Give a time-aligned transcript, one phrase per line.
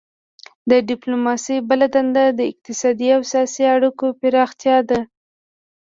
[0.69, 4.99] د ډیپلوماسي بله دنده د اقتصادي او سیاسي اړیکو پراختیا ده